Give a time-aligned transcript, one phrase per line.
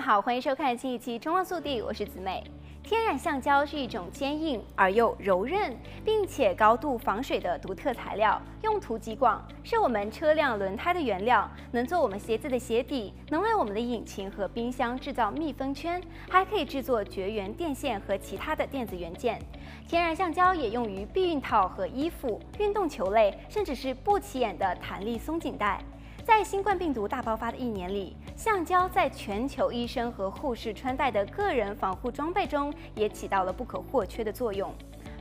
[0.00, 2.44] 好，欢迎收看新一期《中望速递》，我是子美。
[2.82, 19.40] 天然橡胶是一种坚硬而又柔韧，并且高度防水的独特材料，用途极广，是我们车辆轮胎的原料，能做我们鞋子的鞋底，能为我们的引擎和冰箱制造密封圈，还可以制作绝缘电线和其他的电子元件。
[19.88, 25.82] 天然橡胶也用于避孕套和衣服、运动球类，甚至是不起眼的弹力松紧带。
[26.26, 34.74] 在新冠病毒大爆发的一年里，橡胶在全球医生和护士穿戴的个人防护装备中也起到了不可或缺的作用。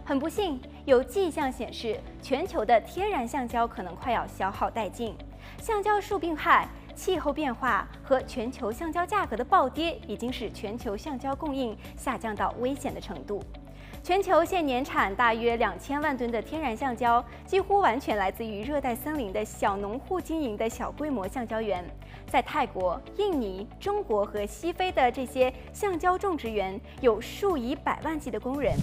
[0.03, 5.15] 很不幸，有迹象显示，全球的天然橡胶可能快要消耗殆尽。
[5.61, 13.43] 橡胶树病害、气候变化和全球橡胶价格的暴跌，已经使全球橡胶供应下降到危险的程度。
[14.03, 21.83] 全球现年产大约两千万吨的天然橡胶，几乎完全来自于热带森林的小农户经营的小规模橡胶园。
[22.27, 28.75] 在泰国、印尼、中国和西非的这些橡胶种植园，有数以百万计的工人，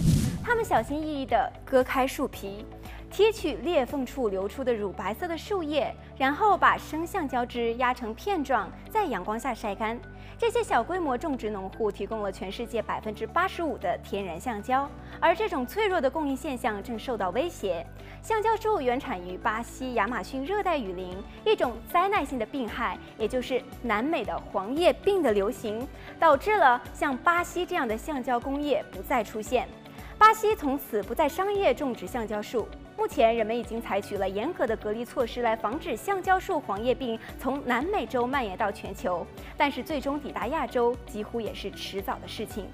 [0.43, 2.65] 他们小心翼翼地割开树皮。
[3.13, 9.99] 提取裂缝处流出的乳白色的树叶，然后把生橡胶枝压成片状，在阳光下晒干。
[10.35, 17.85] 这些小规模种植农户提供了全世界百分之八十五的天然橡胶，而这种脆弱的供应现象正受到威胁。
[18.23, 25.87] 橡胶树原产于巴西亚马逊热带雨林，一种灾难性的病害，也就是南美的黄叶病的流行，
[26.19, 29.69] 导致了像巴西这样的橡胶工业不再出现。
[30.17, 32.67] 巴西从此不再商业种植橡胶树。
[32.95, 39.25] 目前，人们已经采取了严格的隔离措施来防止橡胶树黄叶病从南美洲蔓延到全球，
[39.57, 42.67] 但是最终抵达亚洲几乎也是迟早的事情。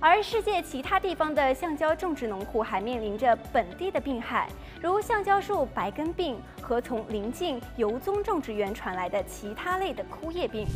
[0.00, 4.48] 而世界其他地方的橡胶种植农户还面临着本地的病害，
[4.82, 10.66] 如橡胶树白根病和从邻近油棕种植园传来的其他类的枯叶病。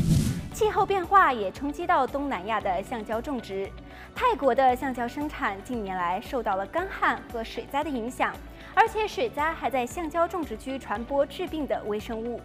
[0.53, 3.69] 气候变化也冲击到东南亚的橡胶种植，
[4.15, 8.35] 泰国的橡胶生产近年来受到了干旱和水灾的影响。
[8.77, 12.41] 而且水灾还在橡胶种植区传播致病的微生物。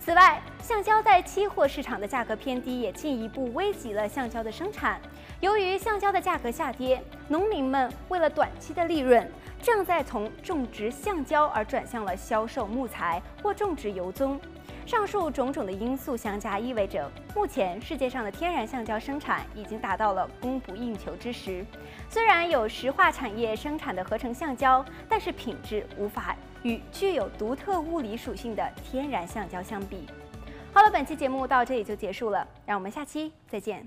[0.00, 5.00] 此外，橡胶在期货市场的价格偏低，也进一步危及了橡胶的生产。
[5.38, 9.30] 由于橡胶的价格下跌，农民们为了短期的利润，
[9.62, 14.40] 正在从种植橡胶而转向了销售木材或种植油棕。
[14.88, 21.62] 上述种种的因素相加，意味着目前世界上的天然橡胶生产已经达到了供不应求之时。
[22.08, 30.06] 虽然有石化产业生产的合成橡胶，但是品质无法与具有独特物理属性的天然橡胶相比。
[30.72, 33.86] 好了，本期节目到这里就结束了，让我们下期再见。